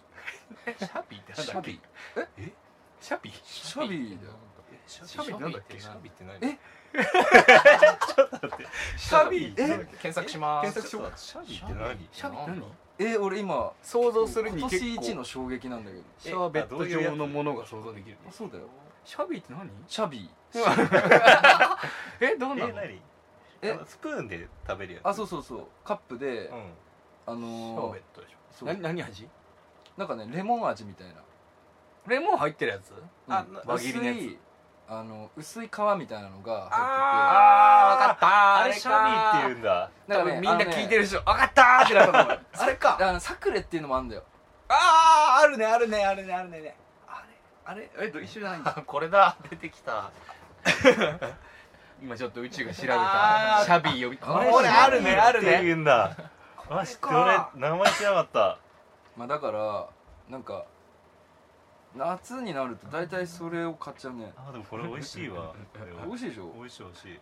[0.77, 1.81] シャビってーシャビ。
[2.15, 2.51] ーえ？
[3.01, 3.31] シャビ？
[3.43, 3.95] シャビ。
[3.97, 4.33] ーだよ
[4.87, 5.39] シャビ。
[5.39, 6.59] なんだっけシャビって何え？
[8.97, 9.53] シャビ。
[9.57, 9.65] え？
[10.01, 10.73] 検索します。
[10.73, 11.11] 検索しよう。
[11.11, 12.09] かシャビって何？
[12.11, 12.63] シャビ何？
[12.99, 14.95] え俺今想像するに今結構。
[14.95, 16.03] 年一の衝撃なんだけど。
[16.19, 18.17] シャーベット状のものが想像できる。
[18.27, 18.65] あそうだよ。
[19.05, 19.69] シャビって何？
[19.87, 20.29] シャビ。
[20.53, 21.77] ー
[22.19, 22.69] えどうなの？
[22.69, 23.01] え何？
[23.61, 23.71] え？
[23.71, 25.07] あのスプーンで食べるやつ。
[25.07, 25.67] あそうそうそう。
[25.85, 26.55] カップで、うん。
[26.55, 28.35] あシャーのーベットでしょ。
[28.51, 28.67] そう。
[28.67, 29.27] 何何味？
[29.97, 31.13] なんかねレモン味みたいな。
[32.07, 32.93] レモン入ってるやつ？
[33.29, 34.17] あな輪切りのやつ。
[34.17, 34.37] 薄い
[34.91, 36.75] あの薄い皮みたいなのが入ってて。
[36.81, 38.55] あー分かった。
[38.63, 39.89] あれシャビって言うんだ。
[40.07, 42.39] 多分みんな聞いてるる人分かったーってなったと思 う。
[42.57, 42.97] あれか。
[42.99, 44.23] あのサクレっていうのもあるんだよ。
[44.67, 46.75] あーあるねあるねあるねあるね。
[47.07, 47.89] あれあれ？
[48.01, 48.71] えっと一緒じゃないんだ。
[48.73, 49.35] これだ。
[49.49, 50.09] 出てきた。
[52.01, 53.61] 今ちょっと宇宙が調べた。
[53.65, 54.19] シャビー呼び。
[54.23, 54.51] あれ？
[54.51, 56.15] これあるねあるってね言うんだ
[56.67, 58.57] マジで俺名前知らなかった。
[59.15, 59.85] まあだから
[60.29, 60.63] なんか
[61.95, 64.31] 夏になると大体それを買っちゃうね。
[64.37, 65.53] あでもこれ美味しいわ。
[66.05, 66.51] 美味しいでしょ？
[66.55, 67.19] 美味しい美味しい。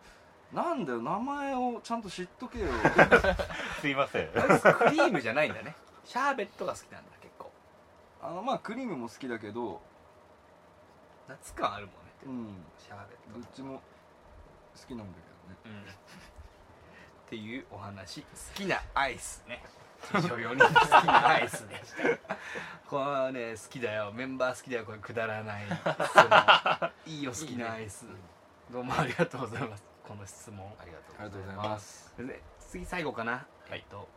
[0.55, 2.67] なんだよ名前をちゃんと知っとけよ。
[3.81, 4.29] すいません。
[4.39, 5.75] アイスクリームじゃないんだね。
[6.05, 7.51] シャーベットが好きなんだ結構。
[8.21, 9.81] あのまあクリームも好きだけど。
[11.27, 11.99] 夏感あるもんね。
[12.25, 12.55] うん。
[12.77, 13.39] シャーベット。
[13.39, 13.81] どっちも好
[14.87, 15.17] きなんだ
[15.63, 15.85] けどね。
[17.25, 18.21] っていうお話。
[18.21, 19.61] 好きなアイスね
[20.13, 21.93] 以上4人好きなアイスでし
[22.27, 22.37] た
[22.89, 24.13] これはね好きだよ。
[24.13, 24.85] メンバー好きだよ。
[24.85, 25.63] これくだらない。
[27.05, 28.05] いいよ好きなアイス。
[28.71, 29.83] どうもありがとうございます。
[30.07, 30.65] この質問。
[30.79, 32.13] ありがとうございます。
[32.17, 33.31] で次最後かな、
[33.69, 34.07] はいえっと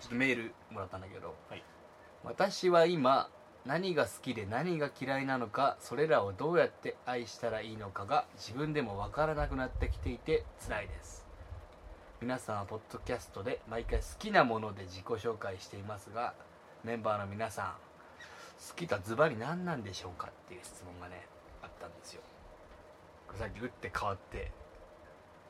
[0.00, 1.62] ちょっとメールもらったんだけど、はい。
[2.24, 3.30] 私は今
[3.64, 11.21] 何が好きで何が嫌いなのかそれらをどうやって愛したらいいのかが自分でも分からなくなってきていて辛いです
[12.22, 16.34] 皆さんはポッドキャストで毎回好きなもので自己紹介していますが
[16.84, 17.66] メンバーの皆さん
[18.68, 21.26] 好きとはズバリ何なんでしょうかっていう質問がね
[21.64, 22.22] あったんですよ。
[23.34, 24.52] さっき打って変わって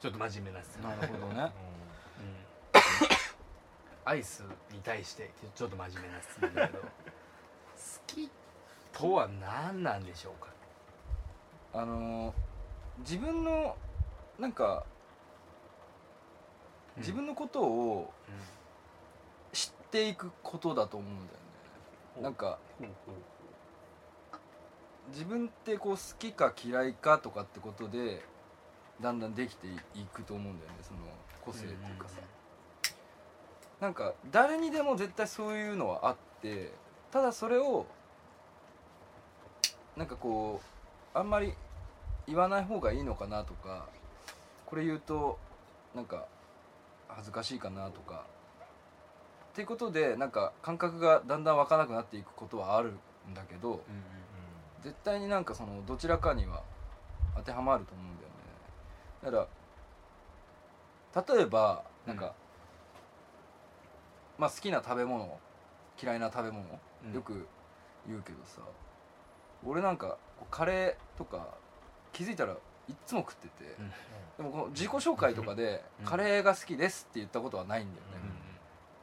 [0.00, 0.90] ちょっと真面目な質問。
[0.98, 1.42] なるほどね。
[1.42, 2.80] うん。
[4.06, 6.88] アイスに対してちょっと真面目な質問だけど好
[8.06, 8.30] き
[8.94, 10.48] とは何なんでしょうか？
[11.74, 12.32] あのー
[13.00, 13.76] 自分の
[14.38, 14.91] なんかうん
[16.98, 18.12] 自分のことを
[19.52, 21.28] 知っていくことだと思うんだよ
[22.16, 22.22] ね。
[22.22, 22.58] なんか
[25.08, 28.22] 自分ってこう好きか嫌いかとかってことで
[29.00, 29.70] だんだんできてい
[30.12, 31.00] くと思うんだよねその
[31.44, 32.08] 個性っていうか。
[32.08, 32.16] さ、
[33.80, 36.72] なんか誰にでも絶対そういうのはあって
[37.10, 37.86] ただそれを
[39.96, 40.60] なんかこ
[41.14, 41.54] うあんまり
[42.26, 43.88] 言わない方がいいのかなとか
[44.66, 45.38] これ言うと
[45.94, 46.26] なんか
[47.16, 48.24] 恥ずかしいかなとか。
[49.52, 52.94] っていうことでなんか感覚がだんだん湧かなくなっていくことはある
[53.30, 53.82] んだけど
[54.82, 56.62] 絶対になんかそのどちらかには
[57.36, 58.38] 当てはまると思うんだよね。
[59.24, 62.34] だから例えばなんか、
[64.38, 65.38] まあ好きな食べ物
[66.02, 66.64] 嫌いな食べ物、
[67.04, 67.12] うん。
[67.12, 67.46] よく
[68.06, 68.62] 言うけどさ
[69.64, 70.16] 俺なんか
[70.50, 71.48] カレーとか
[72.12, 72.56] 気づいたら
[72.92, 73.92] いっつも食ってて、うん。
[74.36, 76.06] でもこの自己紹介とかでうん。
[76.06, 78.10] カレーが好きですって言ったことはないんだよね、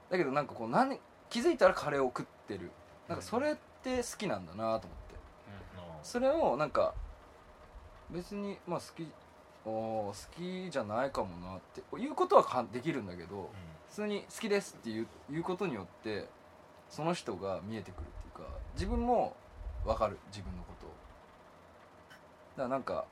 [0.09, 0.99] だけどなんかこう何
[1.29, 2.71] 気づいたらカレーを食ってる。
[3.07, 4.89] なんかそれって好きなんだなと思って。
[6.03, 6.93] それをなんか
[8.09, 9.07] 別にまあ好き
[9.65, 13.49] おー好きじゃないかもなっていうことはできるんだけど
[13.89, 16.27] 普通に好きですっていういうことによって
[16.89, 19.35] その人が見えてくるっていうか自分も
[19.85, 20.89] 分かる自分のことを。
[20.89, 20.95] だ
[22.57, 23.05] からなんか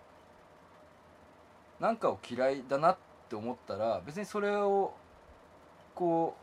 [1.79, 2.97] なんかを嫌いだなっ
[3.29, 4.93] て思ったら別にそれを
[5.93, 6.35] こ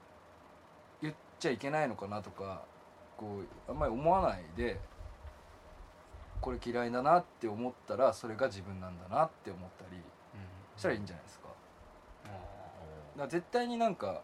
[1.01, 2.63] う言っちゃいけないのかなとか
[3.17, 4.79] こうあんまり思わないで
[6.41, 10.01] これ嫌いだなって思ったらそれが自分なんだなって思ったり
[10.77, 11.49] したらいいんじゃないですか。
[12.25, 12.35] だか
[13.17, 14.21] ら絶対になんか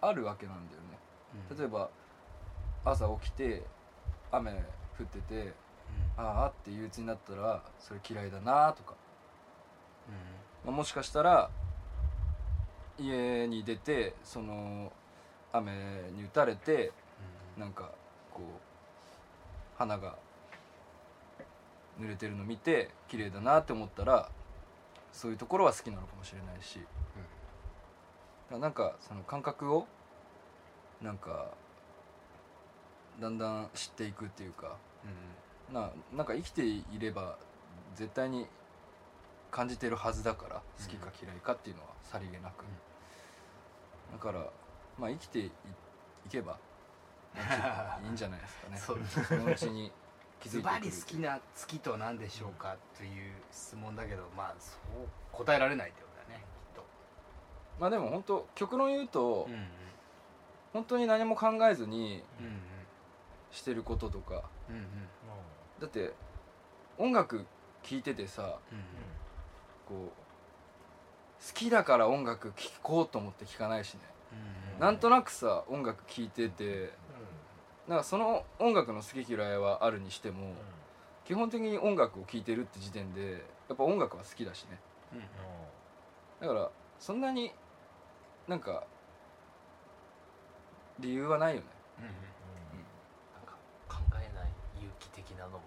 [0.00, 0.98] あるわけなんだよね。
[1.56, 1.90] 例えば
[2.84, 3.62] 朝起きて
[4.32, 4.50] 雨
[4.98, 5.52] 降ってて
[6.16, 8.94] ああって憂鬱になったらそれ嫌いだなとか、
[10.64, 11.50] まあ、もしかしたら
[12.98, 14.92] 家に出てその
[15.52, 15.72] 雨
[16.16, 16.92] に打たれて
[17.58, 17.90] なんか
[18.32, 18.44] こう
[19.78, 20.16] 花が
[21.98, 24.28] 濡れてるの見て綺麗だなって思ったら
[25.12, 26.86] そういうところは好きなのかもしれないし、だか
[28.52, 29.86] らなんかその感覚を
[31.02, 31.48] なんか
[33.20, 34.76] だんだん知っていくっていうか。
[35.72, 37.36] ななんか生きていれば
[37.94, 38.48] 絶対に
[39.50, 42.64] 感じてるはずだから好きか嫌いかっていうのはさりげなく、
[44.12, 44.46] だから
[44.98, 45.50] まあ生きていい
[46.30, 46.58] けば
[48.04, 48.76] いいんじゃないですかね。
[48.76, 48.96] そ
[49.36, 49.92] のうちに
[50.40, 56.82] 気づズいてバリ好きな好きとは何でしょうかという質問だけどまあそう答えられないってことだねきっ
[57.78, 59.68] まあでも本当極論言うと、とうん。
[60.72, 62.62] 本当に何も考えずにうん
[63.50, 64.44] してることとか。
[64.68, 64.84] うんうん。
[65.80, 66.12] だって
[66.98, 67.46] 音楽
[67.82, 68.58] 聴いててさ
[69.90, 74.00] こう好きだから音楽聴こうと思って聴かないしね、
[74.78, 76.92] なんとなくさ音楽聴いてて
[77.88, 80.52] なんかその音楽の好き嫌いはあるにしても
[81.24, 84.78] 基本的に音楽を聴いてるって時点でやっぱ音楽は好きだしね。
[86.40, 87.52] だからそんなに
[88.46, 88.84] なんか
[91.00, 91.66] 理由はないよね。
[93.34, 93.54] なんか
[93.88, 95.60] 考えない勇気的なのも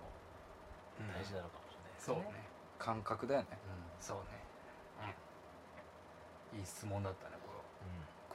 [1.13, 2.13] 大事なのかもしれないですね。
[2.13, 2.43] そうね。
[2.79, 3.47] 感覚だよね。
[3.51, 4.44] うんそうね。
[6.54, 6.60] うん。
[6.60, 7.48] いい質問だったねこ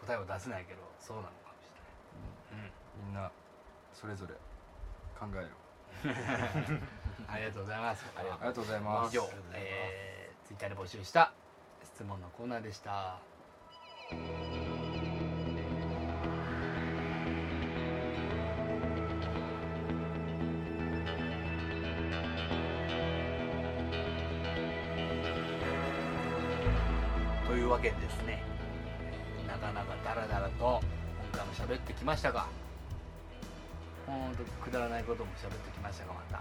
[0.08, 2.72] れ答えを出せないけどそうなのかもしれない。
[3.04, 3.30] みんな
[3.92, 4.32] それぞれ
[5.18, 5.48] 考えろ。
[6.04, 6.08] う
[6.72, 6.80] ん
[7.28, 8.06] ありがとうございます。
[8.16, 9.16] ありがありがとうございます。
[9.16, 11.32] 以上、えー、ツイッターで募集した
[11.84, 13.18] 質問のコーナーでした
[27.78, 28.42] わけでですね。
[29.46, 30.82] なかなかダラダラと
[31.32, 32.46] 今回も喋ってきましたが。
[34.04, 36.40] ほんとくだらないことも喋ってきましたがまた。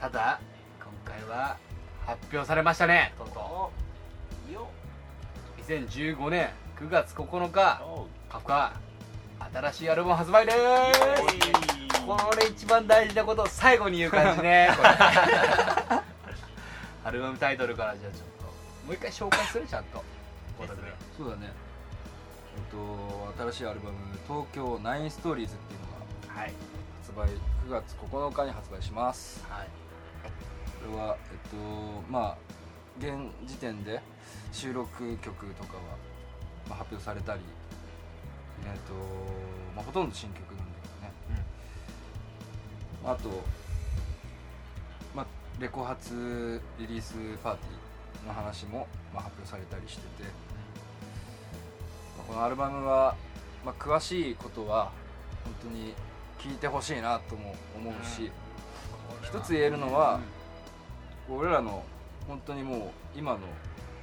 [0.00, 0.40] ただ
[0.80, 1.58] 今回は
[2.06, 3.12] 発表されましたね。
[3.18, 3.70] とうと
[4.48, 4.68] いいよ。
[5.58, 6.48] う2015年
[6.80, 7.82] 9月9日
[8.30, 8.72] カフカ
[9.52, 11.00] 新しいアルバム発売でーす
[12.06, 14.70] ここれ一番大事なことを最後に言う感じね。
[17.04, 18.44] アルバムタイトルからじゃあちょっと
[18.86, 19.66] もう一回紹介する？
[19.66, 20.02] ちゃんと
[21.16, 21.52] そうだね。
[22.56, 23.98] えっと新しいアルバム
[24.28, 25.86] 「東京ナインストーリーズ」っていうの
[26.34, 26.52] がはい。
[27.02, 27.28] 発売
[27.66, 29.44] 9月9日に発売します。
[29.48, 29.68] はい。
[30.84, 31.56] これはえっと
[32.10, 32.36] まあ
[32.98, 33.12] 現
[33.46, 34.02] 時点で
[34.52, 35.82] 収録曲とかは、
[36.68, 37.40] まあ、発表されたり
[38.64, 38.94] えっと、
[39.74, 41.12] まあ、ほとんど新曲なんだけどね、
[43.04, 43.42] あと、
[45.14, 45.26] まあ、
[45.58, 50.51] レコ発リリースパーティーの話も、まあ、発表されたりしてて、まあ
[52.26, 53.16] このアルバムは、
[53.64, 54.90] まあ、詳しいことは
[55.44, 55.94] 本当に
[56.38, 58.30] 聞いてほしいなとも思うし、
[59.22, 60.20] 一つ言えるのは、
[61.30, 61.84] 俺らの
[62.26, 63.38] 本当にもう今の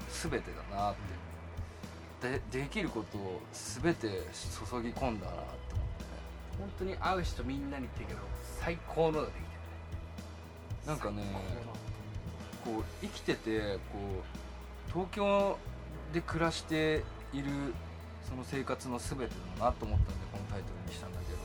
[0.10, 0.96] 全てだなっ
[2.22, 3.42] て、でできることを
[3.82, 6.04] 全て注ぎ込んだなって思って。
[6.04, 6.10] ね
[6.60, 8.20] 本当に会う人みんなに言ってるけど
[8.60, 10.88] 最高のができてる。
[10.88, 11.24] なんかね
[12.66, 14.00] こう生きててこ
[14.88, 15.58] う東京
[16.14, 17.46] で暮らしている
[18.30, 19.26] その生活の全て
[19.60, 21.40] だなと思ったんでこのタイトルにしたんだけど。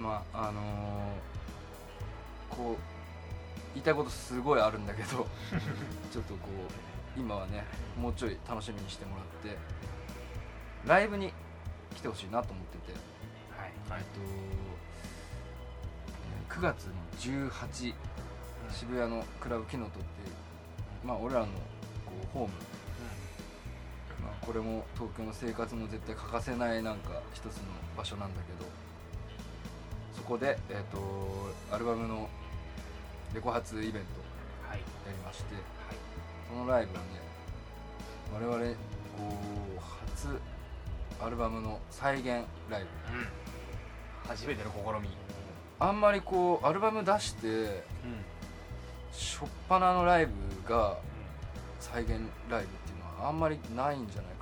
[0.00, 0.64] まああのー
[2.54, 2.76] こう
[3.74, 5.08] 言いたいことすごいあるんだけど
[6.10, 6.48] ちょっとこ
[7.16, 7.64] う今はね
[7.96, 9.58] もうちょい楽しみにしてもらって
[10.86, 11.32] ライブに
[11.94, 12.92] 来てほしいなと思ってて。
[13.56, 14.00] はい。
[14.00, 17.94] えっとえー9月の18
[18.72, 20.06] 渋谷のクラブキノトっていう
[21.06, 21.52] まあ俺らのこ
[22.24, 22.77] うホーム、まあ、
[24.48, 27.64] これも東京の生活の絶対欠かせないなんか一つの
[27.98, 28.70] 場所なんだけど
[30.16, 30.98] そこで、えっと
[31.70, 32.30] アルバムの
[33.34, 33.98] レコ発イベント
[34.66, 34.78] はい。
[34.78, 35.54] やりまして、
[36.48, 37.06] そのライブはね
[38.32, 38.74] 我々
[39.18, 39.36] こ
[39.76, 39.80] う
[40.12, 40.40] 初
[41.22, 42.26] アルバムの再現
[42.70, 42.86] ライブ。
[44.26, 45.10] 初めての試み。
[45.78, 47.84] あんまりこうアルバム出して
[49.12, 50.32] 初っ端のライブ
[50.66, 50.96] が
[51.80, 54.37] 再現ライブっていうのはあんまりないんじゃない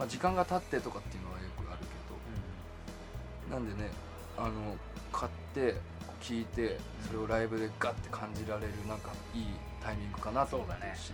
[0.00, 3.90] まあ、時間が経ってとかっていうのはよくあるけどなんでね
[4.38, 4.74] あの
[5.12, 5.74] 買って
[6.22, 9.44] 聴いてそれをライブでガッて感じられるなんかいい
[9.84, 11.12] タイミングかなと思ってるし。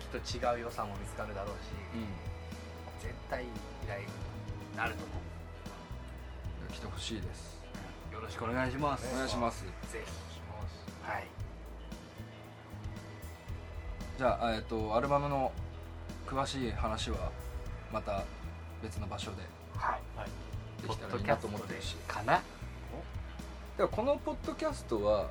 [0.00, 1.74] きっと違う良さも見つかるだろうし
[3.02, 3.48] 絶対いい
[3.88, 5.12] ライブになると思
[6.68, 6.70] う。
[6.70, 7.60] ん来てほしいです。
[8.12, 9.12] うよろしくお願いします。
[9.12, 9.64] お願いします。
[9.64, 11.26] ぜひはい。
[14.16, 15.52] じゃあ、えっとアルバムの
[16.26, 17.30] 詳しい話は
[17.92, 18.24] また
[18.82, 19.42] 別の場所で
[19.76, 20.82] はい。
[20.82, 21.96] できたらいいなと思ってるし。
[22.06, 22.34] かな？
[22.34, 22.42] だか
[23.78, 25.28] らこのポッドキャストはうん。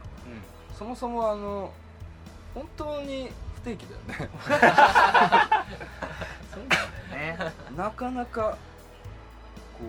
[0.78, 1.72] そもそもあの
[2.54, 4.30] 本当に不定期だよね。
[6.54, 7.54] そうなんだよね。
[7.78, 8.58] なかなか
[9.78, 9.86] こ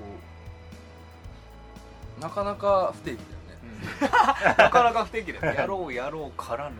[2.18, 5.54] うなかなか不定期だよね、なかなか不定期だよ。
[5.54, 6.76] やろうやろうからの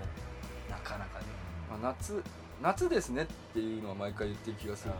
[0.70, 1.26] なかなかね。
[1.68, 2.22] まあ、夏
[2.62, 4.94] 夏ですねっていうのは毎回言ってる気がする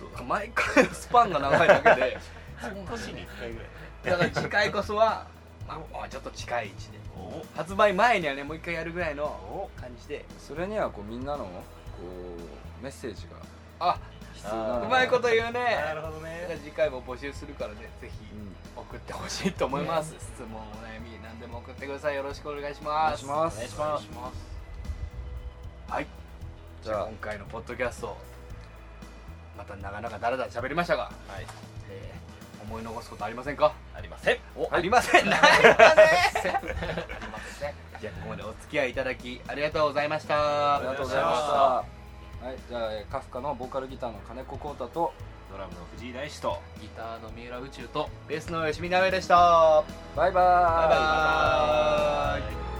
[0.00, 2.18] けど毎回スパンが長いだけで
[2.62, 3.68] 年に1回ぐらい。
[4.04, 5.26] だから次回こそは、
[5.66, 6.98] まあ、ちょっと近い位置で。
[7.16, 10.24] お発売前にはねもう一回やるぐらいの感じで。
[10.38, 11.50] それにはこうみんなのこ
[12.80, 13.36] うメッセージが
[13.92, 13.98] あ
[14.34, 15.76] 必要うまいこと言うね。
[15.84, 16.58] なるほどね。
[16.62, 18.54] 次回も募集するからねぜひうん。
[18.76, 22.16] 送ってほしいと思います、質問お悩み何でも送ってください。
[22.16, 23.20] よろしくお願いしお願ます。
[23.20, 23.56] いします。
[23.80, 24.54] お願いします。
[25.88, 26.23] はい
[26.84, 27.06] じゃあ。
[27.06, 28.16] 今回のポッドキャスト
[29.56, 31.10] また長々だらだら喋りましたが、は
[31.40, 31.46] い。
[31.90, 32.24] えー
[32.64, 33.74] 思い残すことありませんか？
[33.94, 34.38] ありません。
[34.56, 35.28] お、ありません。
[35.28, 37.74] ないかね ありません。
[38.00, 40.76] じゃあここまでお付き合いいただきありがとうございました。
[40.76, 41.52] ありがとうございました。
[41.52, 45.12] はいじゃあえーカフカのボーカルギターの金子浩太と
[45.52, 49.82] ドラムの藤井大志とギターの三浦宇宙とベースの吉見直江でした。
[50.16, 50.32] バイバーイ。
[50.32, 52.73] バイバーイ